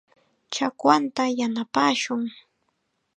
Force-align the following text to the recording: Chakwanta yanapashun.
Chakwanta 0.53 1.23
yanapashun. 1.39 2.21